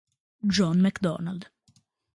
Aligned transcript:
John 0.47 0.81
McDonald 0.81 1.53